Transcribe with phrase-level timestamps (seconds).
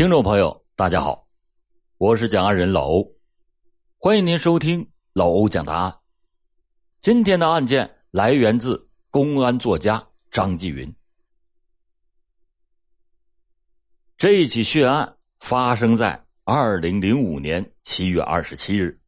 [0.00, 1.28] 听众朋友，大家好，
[1.98, 3.06] 我是讲案人老欧，
[3.98, 5.94] 欢迎您收听老欧讲答案。
[7.02, 10.90] 今天的案件来源自公安作家张继云。
[14.16, 18.98] 这一起血案发生在二零零五年七月二十七日，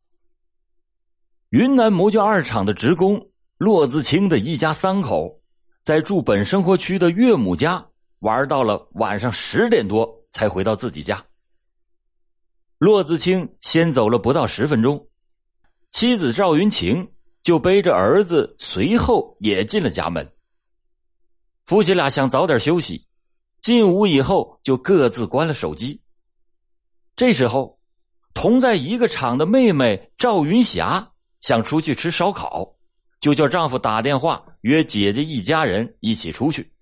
[1.49, 5.41] 云南模具二厂的职工骆自清的一家三口，
[5.83, 7.83] 在住本生活区的岳母家
[8.19, 10.22] 玩到了晚上十点多。
[10.33, 11.25] 才回到自己家。
[12.79, 15.09] 骆自清先走了不到十分钟，
[15.93, 17.13] 妻子赵云晴
[17.45, 20.29] 就背着儿子随后也进了家门。
[21.65, 23.07] 夫妻俩想早点休息，
[23.61, 26.03] 进屋以后就各自关了手机。
[27.15, 27.79] 这时候，
[28.35, 32.75] 同在一个厂的妹妹赵云霞想出去吃烧烤，
[33.21, 36.73] 就叫丈夫打电话约姐姐一家人一起出去，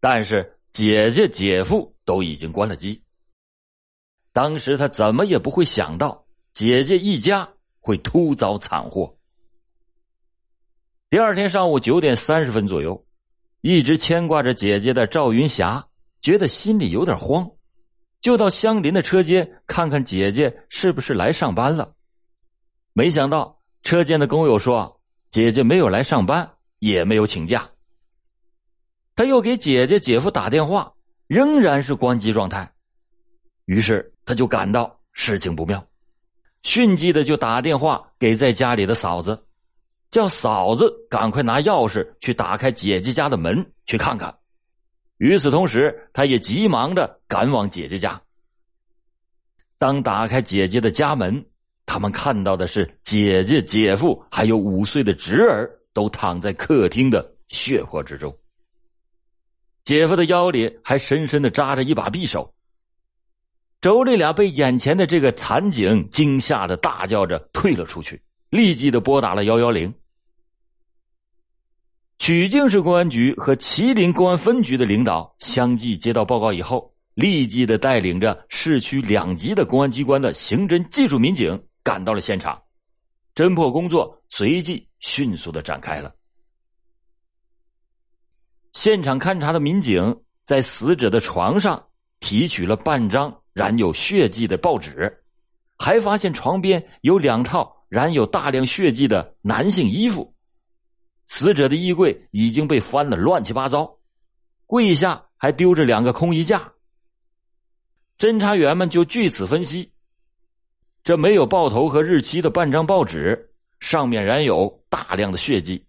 [0.00, 1.94] 但是姐姐姐夫。
[2.10, 3.00] 都已经关了机。
[4.32, 9.16] 当时他怎么也不会想到姐姐一家会突遭惨祸。
[11.08, 13.06] 第二天上午九点三十分左右，
[13.60, 15.86] 一直牵挂着姐姐的赵云霞
[16.20, 17.48] 觉得心里有点慌，
[18.20, 21.94] 就到相邻的车间看看姐姐是不是来上班了。
[22.92, 25.00] 没想到车间的工友说
[25.30, 27.70] 姐姐没有来上班，也没有请假。
[29.14, 30.92] 他又给姐姐姐夫打电话。
[31.26, 32.68] 仍然是关机状态，
[33.66, 35.86] 于是他就感到事情不妙，
[36.64, 39.40] 迅即的就打电话给在家里的嫂子，
[40.10, 44.36] 叫嫂子赶快拿钥匙去打开姐姐家的门去看看。
[45.18, 48.20] 与此同时，他也急忙的赶往姐姐家。
[49.78, 51.46] 当打开姐姐的家门，
[51.86, 58.36] 他们看到的是姐姐、姐夫还有五岁的侄儿都躺在客厅的血泊之中。
[59.84, 62.54] 姐夫的腰里还深深的扎着一把匕首。
[63.80, 69.92] 妯娌俩被眼前的这个惨景惊吓的大叫着退了出去，立即的拨打了幺幺零。
[72.18, 82.60] 曲靖市公安局和麒麟公安分局的领导相继接到报告以后，立即的带领着市区两级的公安机关的刑侦技术民警赶到了现场，
[83.34, 86.14] 侦破工作随即迅速的展开了。
[88.82, 95.22] 现场勘查的民警在死者的床上提取了半张染有血迹的报纸，
[95.76, 100.34] 还发现床边有两套染有大量血迹的男性衣服。
[101.26, 103.98] 死者的衣柜已经被翻得乱七八糟，
[104.64, 106.72] 柜下还丢着两个空衣架。
[108.18, 109.92] 侦查员们就据此分析，
[111.04, 115.84] 这没有报头和日期的半张报纸上面染有大量的血迹。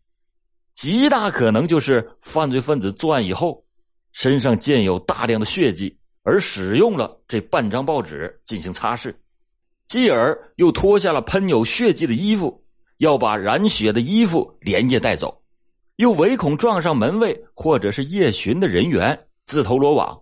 [0.74, 3.64] 极大可能就是犯罪分子作案以后，
[4.14, 9.14] 身上溅有大量的血迹，而使用了这半张报纸进行擦拭，
[9.88, 12.64] 继而又脱下了喷有血迹的衣服，
[12.98, 15.44] 要把染血的衣服连夜带走，
[15.98, 20.20] 又唯恐撞上门卫或者是夜巡的人员自投罗网，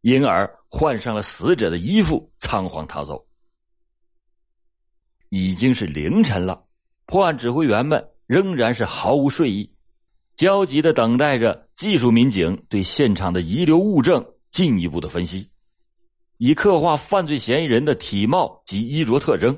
[0.00, 3.24] 因而换上了死者的衣服，仓皇逃走。
[5.30, 6.64] 已经是凌晨了，
[7.06, 9.73] 破案指挥员们仍然是毫无睡意。
[10.36, 15.48] 焦急的等待着技术民警对现场的遗留物证进一步的分析，
[16.38, 19.56] 以刻画犯罪嫌疑人的体貌及衣着特征。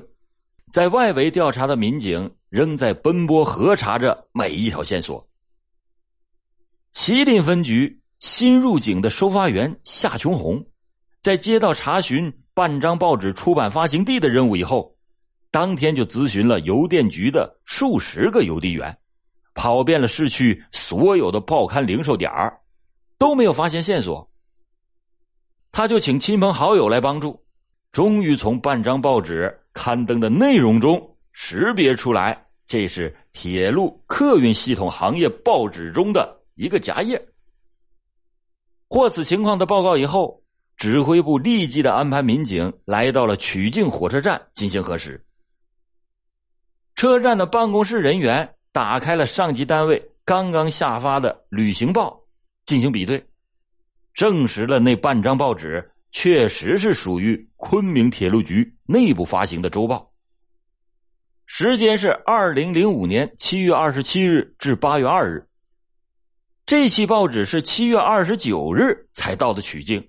[0.71, 5.27] 在外围调查的民警仍在奔波核查着每一条线索。
[6.93, 10.63] 麒麟分局新入警的收发员夏琼红，
[11.21, 14.95] 在接到查询半张报纸出版发行地的任务以后，
[15.49, 18.95] 当天就咨询了邮电局的数十个邮递员。
[19.57, 22.31] 跑遍了市区所有的报刊零售点
[23.17, 24.31] 都没有发现线索。
[25.71, 27.43] 他就请亲朋好友来帮助，
[27.91, 37.19] 终于从半张报纸刊登的内容中识别出来，这是铁路客运系统行业报纸中的一个夹页。
[38.87, 40.43] 获此情况的报告以后，
[40.75, 45.25] 指挥部立即的安排民警来到了曲靖火车站进行核实。
[46.93, 48.53] 车站的办公室人员。
[48.77, 52.21] 打开了上级单位刚刚下发的旅行报，
[52.63, 53.25] 进行比对，
[54.13, 60.07] 证实了那半张报纸确实是属于昆明铁路局内部发行的周报。
[61.47, 65.43] 时间是二零零五年七月二十七日至八月二日。
[66.63, 70.07] 这期报纸是七月二十九日才到的曲靖，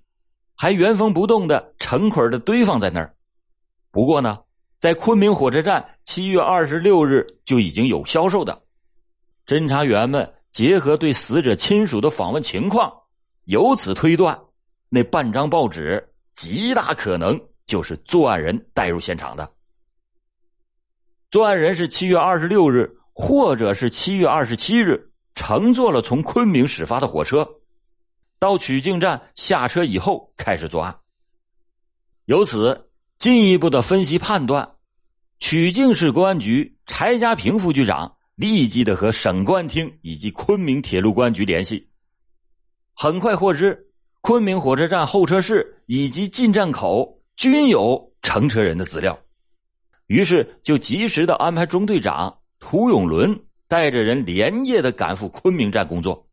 [0.54, 3.14] 还原封不动的成捆的堆放在那儿。
[3.90, 4.40] 不过呢。
[4.80, 8.58] 在昆明火车站，七月二十六日就已经有销售的。
[9.46, 12.90] 侦查员们结合对死者亲属的访问情况，
[13.44, 14.40] 由此推断，
[14.88, 16.02] 那半张报纸
[16.34, 19.52] 极大可能就是作案人带入现场的。
[21.28, 27.46] 作案人是七月二十六日，或者是七月二十七日，乘坐了从昆明始发的火车，
[28.38, 30.99] 到曲靖站下车以后开始作案。
[32.25, 32.88] 由此
[33.19, 34.66] 进一步的分析判断，
[35.40, 41.88] 曲靖市公安局柴家坪副局长立即的和省公安厅以及昆明铁路公安局联系，
[42.93, 43.87] 很快获知
[44.20, 49.17] 昆明火车站候车室以及进站口均有乘车人的资料。
[50.08, 53.38] 于是就及时的安排中队长涂永伦
[53.69, 56.26] 带着人连夜的赶赴昆明站工作。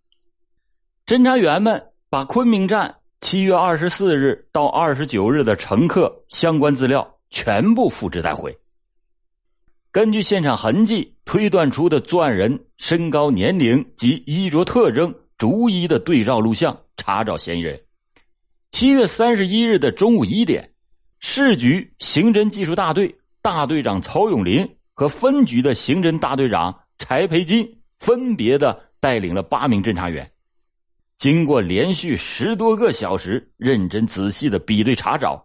[1.05, 8.55] 侦查员们把昆明站七月二十四日到二十九日的乘客相关资料全部复制带回。
[9.95, 17.79] 根据现场痕迹推断出的作案人身高、年龄及衣着特征，逐一的对照录像，查找嫌疑人。
[18.71, 20.69] 七月三十一日的中午一点，
[21.21, 23.15] 市局刑侦技术大队。
[23.41, 27.65] 大队长曹永林和分局的刑侦大队长柴培金
[27.97, 30.29] 分别的带领了八名侦查员，
[31.17, 35.41] 经过连续十多个小时认真仔细的比对查找，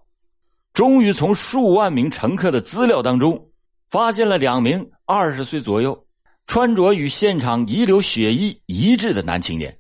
[0.73, 3.50] 终于从数万名乘客的资料当中，
[3.91, 6.07] 发现了两名二十岁左右、
[6.47, 9.77] 穿着与现场遗留血衣一致的男青年。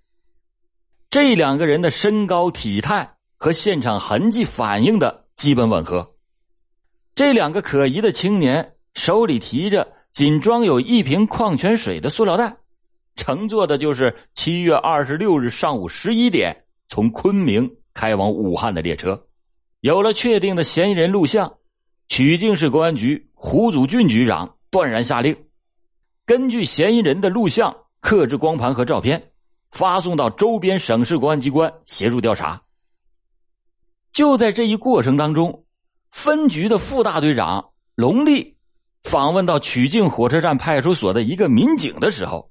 [1.08, 6.16] 这两个人的身高、体态和现场痕迹反映的基本吻合。
[7.14, 12.56] 这两个可疑的青年手里提着仅装有一瓶矿泉水的塑料袋，
[13.14, 19.26] 乘坐的就是七月二十六日上午十一点从昆明开往武汉的列车。
[19.82, 21.58] 有了确定的嫌疑人录像，
[22.10, 25.44] 曲靖市公安局胡祖俊局长断然下令，
[26.26, 29.30] 根据嫌疑人的录像刻制光盘和照片，
[29.70, 32.60] 发送到周边省市公安机关协助调查。
[34.12, 35.64] 就在这一过程当中。
[36.10, 38.56] 分局的副大队长龙立
[39.04, 42.50] 访问到曲靖火车站派出所的一个民警的时候，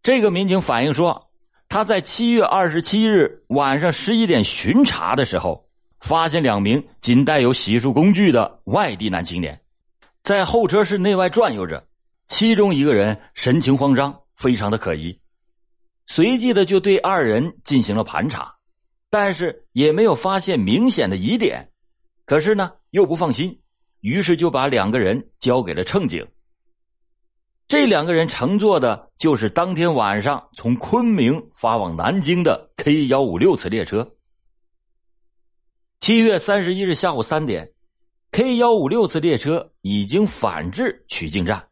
[0.00, 1.28] 这个民警反映说，
[1.68, 5.67] 他在七月二十七日晚上十一点巡查的时候，
[6.00, 9.60] 发现两名仅带有洗漱工具的外地男青年，
[10.22, 11.84] 在候车室内外转悠着，
[12.28, 15.18] 其中一个人神情慌张，非常的可疑，
[16.06, 18.54] 随即的就对二人进行了盘查，
[19.10, 21.68] 但是也没有发现明显的疑点。
[22.24, 23.58] 可是呢，又不放心，
[24.00, 26.26] 于是就把两个人交给了乘警。
[27.66, 34.08] 这两个人乘坐的就是当天晚上从昆明发往南京的 K 幺五六次列车。
[36.00, 37.72] 七月三十一日下午三点
[38.32, 41.68] ，K 幺五六次列车已经返至曲靖站，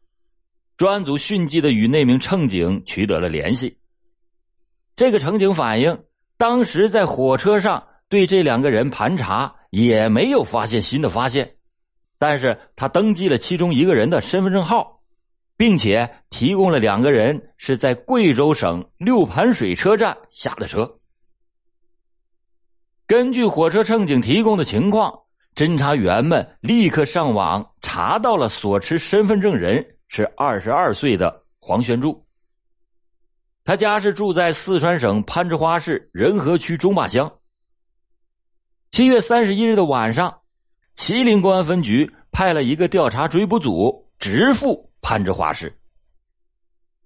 [0.77, 3.79] 专案组迅即的与那名乘警取得了联系。
[4.95, 6.05] 这个乘警反映，
[6.37, 9.55] 当时在火车上对这两个人盘查。
[9.71, 11.57] 也没有发现新的发现，
[12.19, 15.03] 但是他登记了其中一个人的身份证号，
[15.55, 20.96] 并且提供了两个人是在贵州省六盘水车站下的车。
[23.07, 25.17] 根据火车乘警提供的情况，
[25.55, 32.27] 侦查员们立刻上网查到了所持身份证人是二十二岁的黄玄柱，
[33.65, 37.33] 他家是住在四川省攀枝花市仁和区中坝乡。
[38.91, 40.41] 七月三十一日的晚上，
[40.97, 45.73] 麒麟公安分局派了一个调查追捕组直赴攀枝花市。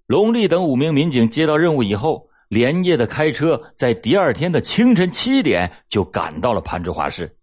[0.07, 7.33] 龙丽等五名民警接到任务以后，连夜的开车，在第二天的清晨七点就赶到了攀枝花市。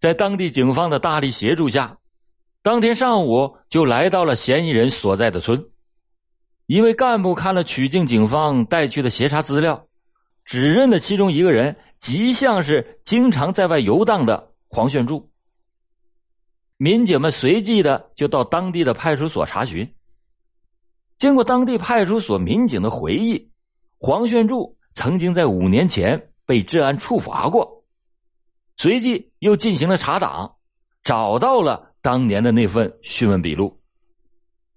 [0.00, 1.96] 在当地警方的大力协助下，
[2.60, 5.64] 当天上午就来到了嫌疑人所在的村。
[6.66, 9.86] 一位干部看了曲靖警方带去的协查资料，
[10.44, 11.76] 指认的其中一个人。
[12.00, 15.30] 极像是经常在外游荡的黄炫柱。
[16.76, 19.90] 民警们随即的就到当地的派出所查询。
[21.16, 23.50] 经过当地派出所民警的回忆，
[23.98, 27.84] 黄炫柱曾经在五年前被治安处罚过。
[28.76, 30.56] 随即又进行了查档，
[31.02, 33.80] 找到了当年的那份讯问笔录。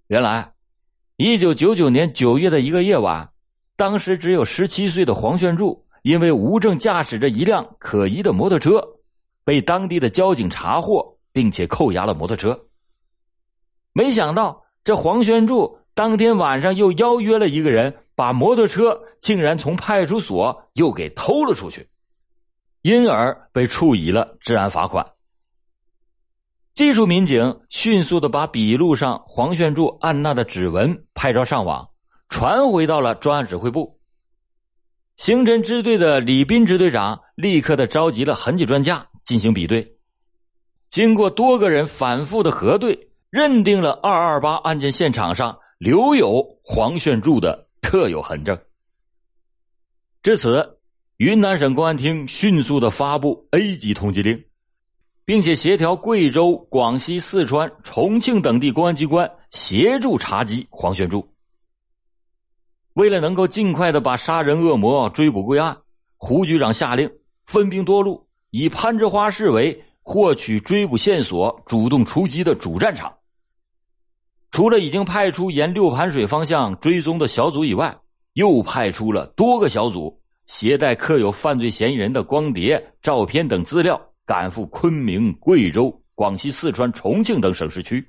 [0.08, 0.54] 原来，
[1.16, 3.32] 一九九九年九月的一个夜晚，
[3.76, 5.84] 当时只有十七岁的黄炫柱。
[6.04, 8.82] 因为无证驾驶着一辆可疑的摩托车，
[9.44, 12.58] 被当地的交警查获，并且扣押了摩托车。
[13.92, 21.88] 没想到，这黄宣柱当天晚上又邀约了一个人，把摩托车竟然从派出所又给偷了出去，
[22.82, 25.06] 因而被处以了治安罚款。
[26.74, 31.88] 技术民警迅速的把笔录上黄炫柱按捺的指纹拍照上网，
[32.28, 34.00] 传回到了专案指挥部。
[35.16, 39.96] 刑侦支队的李斌支队长立刻的召集了痕迹专家进行比对。
[40.90, 48.60] 经过多个人反复的核对，认定了二二八案件现场上留有黄炫柱的特有痕证。
[50.22, 50.78] 至此，
[51.16, 54.44] 云南省公安厅迅速的发布 A 级通缉令，
[55.24, 61.26] 并且协调贵州、广西、四川、重庆等地公安机关协助查缉黄玄柱。
[62.96, 65.78] 为了能够尽快的把杀人恶魔追捕归案，
[66.18, 67.10] 胡局长下令
[67.46, 73.17] 分兵多路，以攀枝花市为获取追捕线索、主动出击的主战场。
[74.58, 77.96] 除了已经派出沿六盘水方向追踪的小组以外，
[78.34, 88.04] 又派出了多个小组，携带刻有犯罪嫌疑人的光碟、照片等资料，赶赴昆明、贵州、广西、四川、重庆等省市区，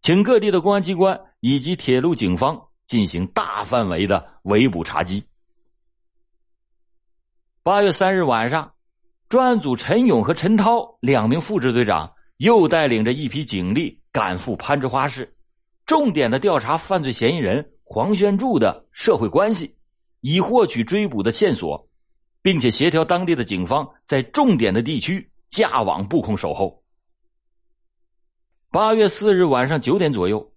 [0.00, 2.58] 请各地的公安机关以及铁路警方。
[2.86, 5.22] 进行大范围的围捕查缉。
[7.62, 8.72] 八月三日晚上，
[9.28, 15.33] 专案组陈勇和陈涛两名副支队长又带领着一批警力赶赴攀枝花市，
[15.86, 19.76] 重点的调查犯罪嫌疑人黄宣柱的社会关系，
[20.20, 21.88] 以获取追捕的线索，
[22.42, 26.82] 并且协调当地的警方在重点的地区架网布控守候。
[28.70, 30.50] 八月四日晚上九点左右。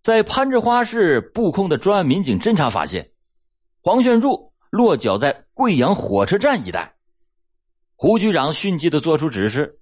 [0.00, 3.08] 在攀枝花市布控的专案民警侦查发现，
[3.80, 6.96] 黄炫柱落脚在贵阳火车站一带。
[7.94, 9.78] 胡局长迅即的作出指示，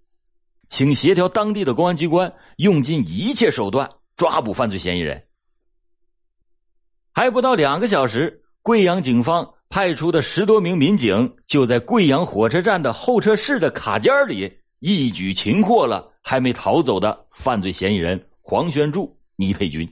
[0.68, 5.26] 请协调当地的公安机关用尽一切手段抓捕犯罪嫌疑人。
[7.10, 19.90] 还不到两个小时，贵阳警方派出的十多名民警就在贵阳火车站的候车室的卡间里一举擒获了还没逃走的犯罪嫌疑人黄宣柱、倪佩军。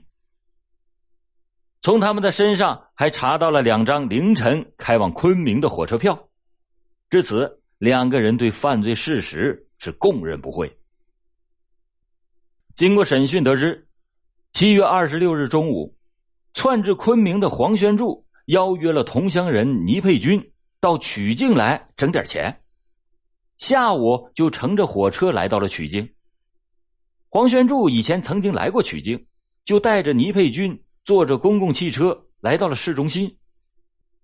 [1.81, 6.29] 从他们的身上还查到了两张凌晨开往昆明的火车票，
[7.09, 10.71] 至此，两个人对犯罪事实是供认不讳。
[12.75, 13.87] 经过审讯得知，
[14.59, 15.95] 七月二十六日中午，
[16.51, 20.51] 窜至昆明的黄宣柱邀约了同乡人倪佩军
[20.81, 22.61] 到曲靖来整点钱，
[23.57, 26.05] 下午就乘着火车来到了曲靖。
[27.29, 29.25] 黄宣柱以前曾经来过曲靖，
[29.63, 30.77] 就带着倪佩军。
[31.05, 33.33] 坐着公共汽车来到了市中心，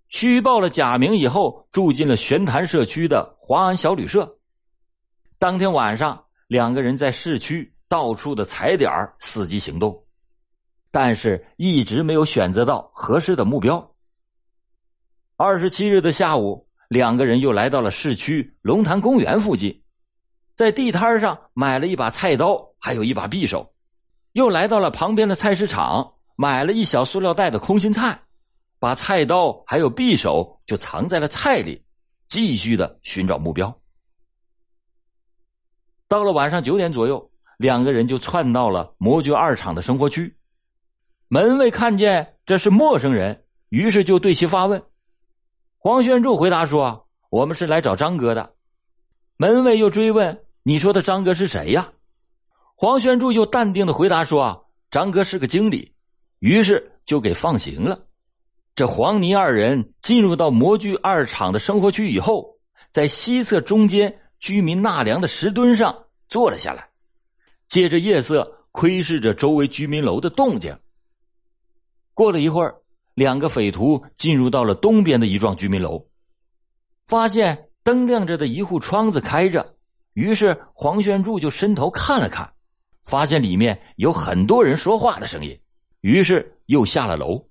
[0.09, 4.37] 虚报了假名以后，住进了玄坛社区的华安小旅社。
[5.39, 10.04] 当天晚上，两个人在市区到处的踩点伺机行动，
[10.95, 13.93] 但是一直没有选择到合适的目标。
[15.35, 19.83] 二十七日的下午，两个人又来到了市区龙潭公园附近，
[20.55, 23.73] 在地摊上买了一把菜刀，还有一把匕首，
[24.31, 26.13] 又来到了旁边的菜市场。
[26.37, 28.17] 买了一小塑料袋的空心菜，
[28.79, 31.83] 把菜刀还有匕首就藏在了菜里，
[32.29, 33.77] 继续的寻找目标。
[36.07, 40.33] 到了晚上九点左右，两个人就窜到了魔爵二厂的生活区。
[41.27, 44.84] 门卫看见这是陌生人，于是就对其发问。
[45.77, 48.53] 黄宣柱回答说：“我们是来找张哥的。”
[49.38, 51.91] 门卫又追问：“你说的张哥是谁呀？”
[52.77, 55.94] 黄宣柱又淡定的回答说：“张哥是个经理。”
[56.39, 58.05] 于是就给放行了。
[58.75, 62.60] 这黄泥二人进入到模具二厂的生活区以后，
[62.91, 66.89] 在西侧中间居民纳凉的石墩上坐了下来，
[67.67, 70.77] 借着夜色窥视着周围居民楼的动静。
[72.15, 72.75] 过了一会儿，
[73.13, 76.07] 两个匪徒进入到了东边的一幢居民楼，
[77.05, 79.75] 发现灯亮着的一户窗子开着，
[80.13, 82.51] 于是黄宣柱就伸头看了看，
[83.03, 85.60] 发现里面有很多人说话的声音。
[86.01, 87.48] 于是又下了楼。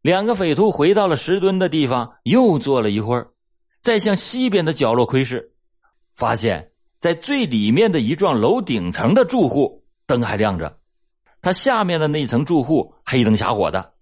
[0.00, 3.30] 两个匪徒回到了石墩的地方，又坐了一会儿，
[3.82, 5.52] 再向西边的角落窥视，
[6.14, 10.79] 发现，在最里面的一幢楼顶层的住户灯还亮着，
[11.42, 13.92] 他下面的那层住户黑灯瞎火的，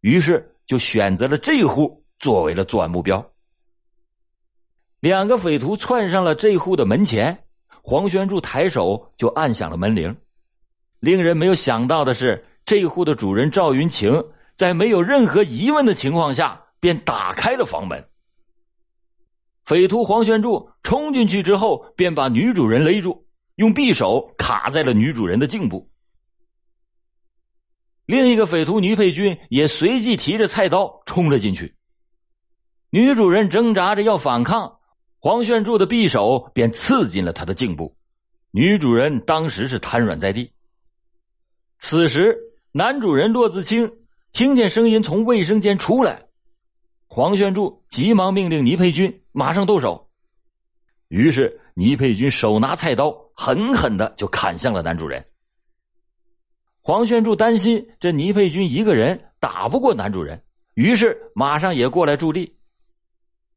[0.00, 3.24] 于是就选择了这户作为了作案目标。
[5.00, 7.44] 两个匪徒窜上了这户的门前，
[7.82, 10.16] 黄宣柱抬手就按响了门铃。
[11.00, 12.44] 令人没有想到的是。
[12.66, 14.24] 这户的主人赵云晴
[14.56, 18.04] 在没有任何疑问的情况下，便打开了房门。
[19.64, 25.88] 匪徒黄玄柱冲进去之后，便把女主人勒住，用匕首卡在了女主人的颈部。
[28.06, 31.74] 另一个匪徒倪佩军也随即提着菜刀冲了进去。
[32.90, 34.78] 女主人挣扎着要反抗，
[35.18, 37.94] 黄炫柱的匕首便刺进了她的颈部，
[38.52, 40.50] 女主人当时是瘫软在地。
[41.78, 42.36] 此时。
[42.72, 43.90] 男主人骆自清
[44.32, 46.26] 听见声音从卫生间出来，
[47.08, 50.10] 黄炫柱急忙命令倪佩君马上动手。
[51.08, 55.24] 于是倪佩君手拿菜刀，狠狠的就砍向了男主人。
[56.86, 60.40] 黄炫柱担心这倪佩君一个人打不过男主人，
[60.74, 62.58] 于是马上也过来助力。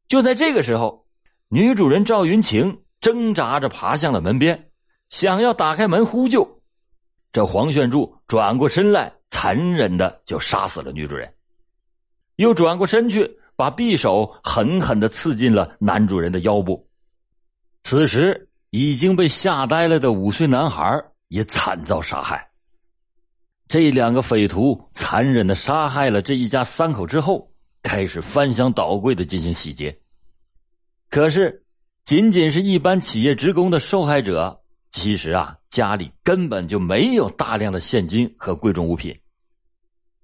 [0.08, 1.06] 就在这个时候，
[1.48, 4.72] 女主人赵云晴挣扎着爬向了门边，
[5.10, 6.60] 想要打开门呼救。
[7.30, 11.32] 这黄炫柱转过身来，残忍的就杀死了女主人，
[12.34, 16.84] 又转过身去，把匕首狠狠的刺进了男主人的腰部。
[17.84, 22.49] 此时已经被吓呆了的五岁男孩也惨遭杀害。
[23.70, 27.48] 这两个匪徒残忍的杀害了这一家三口之后，
[27.84, 29.96] 开始翻箱倒柜的进行洗劫。
[31.08, 31.64] 可是，
[32.02, 34.60] 仅仅是一般企业职工的受害者，
[34.90, 39.16] 其实啊，家里根本就没有大量的现金和贵重物品。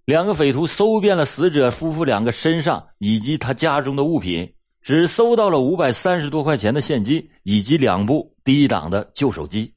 [0.06, 9.72] 两个匪徒搜遍了死者夫妇两个身上以及他家中的物品，只搜到了五百三十多块钱的现金以及两部低档的旧手机。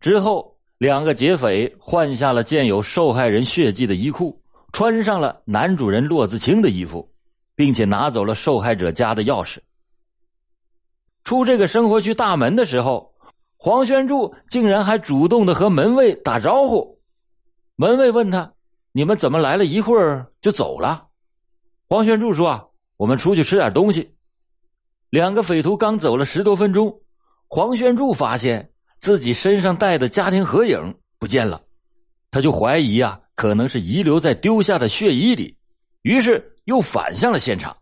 [0.00, 0.51] 之后。
[0.82, 7.08] 两个劫匪换下了溅有受害人血迹的衣裤，穿上了男主人骆子清的衣服，
[7.54, 9.58] 并且拿走了受害者家的钥匙。
[11.22, 13.14] 出这个生活区大门的时候，
[13.56, 16.98] 黄宣柱竟然还主动的和门卫打招呼。
[17.76, 18.52] 门卫问他
[18.90, 21.06] ：“你们怎么来了一会儿就走了？”
[21.88, 22.64] 黄宣柱说：“啊
[22.96, 24.16] 我们出去吃点东西。”
[25.10, 27.00] 两个匪徒刚走了十多分钟，
[27.46, 28.71] 黄宣柱发现。
[29.02, 31.60] 自己身上带的家庭合影不见了，
[32.30, 35.58] 他就怀疑啊，可能是遗留在丢下的血衣里，
[36.02, 37.76] 于是又反向了现场。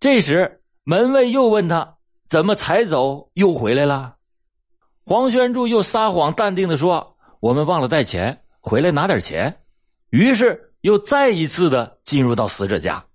[0.00, 1.98] 这时门卫又问他
[2.28, 4.16] 怎么才走又回来了，
[5.06, 9.60] 黄宣柱又撒谎淡定的说：“我们忘了带钱，回来拿点钱。”
[10.10, 13.06] 于是又再一次的进入到死者家，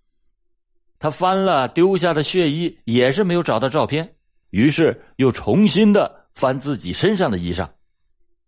[1.00, 4.15] 他翻了丢下的血衣，也是没有找到照片，
[4.51, 6.23] 于是又重新的。
[6.33, 7.69] 翻自己身上的衣裳，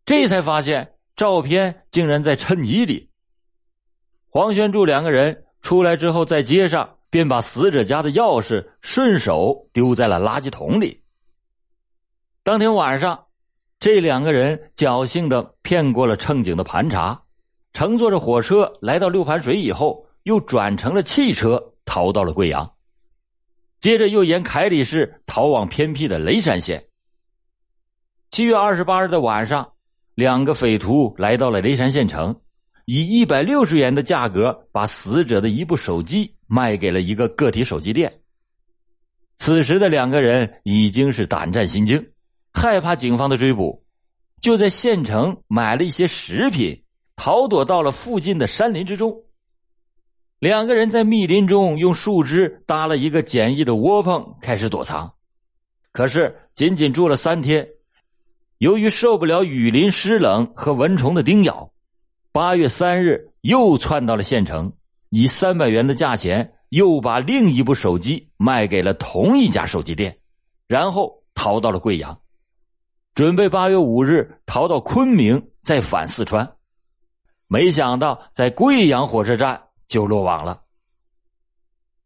[0.06, 3.10] 这才发现照片竟然在衬衣里。
[4.30, 11.02] 黄宣柱两个人出来之后，在街上便把死者家的钥匙顺手丢在了垃圾桶里。
[12.44, 13.26] 当天晚上，
[13.80, 17.24] 这两个人侥幸的骗过了乘警的盘查，
[17.74, 22.74] 乘坐着火车来到六盘水以后，又转乘了汽车逃到了贵阳，
[23.80, 26.86] 接着又沿凯里市逃往偏僻的雷山县。
[28.36, 29.72] 七月二十八日的晚上，
[30.14, 32.42] 两个匪徒来到了雷山县城，
[32.84, 38.14] 以一百六十元的价格把死者的一部手机卖给了一个个体手机店。
[39.38, 42.06] 此时的两个人已经是胆战心惊，
[42.52, 43.86] 害怕警方的追捕，
[44.42, 46.84] 就在县城买了一些食品，
[47.16, 49.16] 逃躲到了附近的山林之中。
[50.40, 55.10] 两个人在密林中用树枝搭了一个简易的窝棚，开始躲藏。
[55.94, 57.66] 可是仅仅住了三天。
[58.60, 61.72] 由于受不了雨淋湿冷和蚊虫的叮咬，
[62.32, 64.72] 八月三日又窜到了县城，
[65.10, 70.18] 以三百元的价钱又把另一部手机卖给了同一家手机店，
[70.68, 72.18] 然后逃到了贵阳，
[73.14, 76.56] 准备八月五日逃到昆明再返四川，
[77.48, 80.62] 没想到在贵阳火车站就落网了。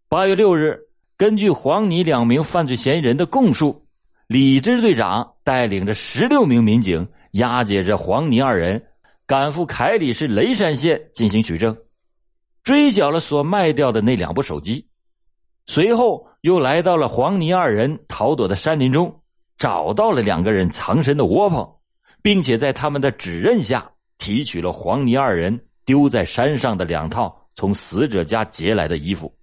[0.08, 0.80] 八月六日，
[1.16, 3.86] 根据黄泥两名犯罪嫌疑人的供述。
[4.30, 8.80] 李支队长带领着十六名民警押解着黄泥二人，
[9.26, 11.76] 赶赴凯里市雷山县进行取证，
[12.64, 14.88] 追缴了所卖掉的那两部手机。
[15.66, 19.20] 随后又来到了黄泥二人逃躲的山林中，
[19.58, 21.68] 找到了两个人藏身的窝棚，
[22.22, 29.36] 并且在他们的指认下提取了黄泥二人丢在山上的两套从死者家劫来的衣服。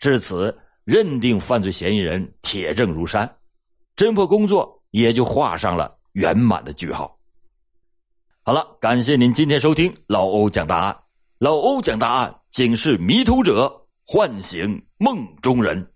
[0.00, 0.52] 至此。
[0.90, 3.32] 认定犯罪嫌疑人铁证如山，
[3.94, 7.16] 侦破工作也就画上了圆满的句号。
[8.42, 11.00] 好了，感谢您今天收听老欧讲答案。
[11.38, 13.72] 老欧讲答案，警示迷途者，
[14.04, 15.92] 唤醒梦中人。